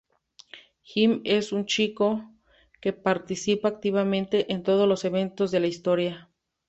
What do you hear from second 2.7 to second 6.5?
que participa activamente en todos los eventos de la historia.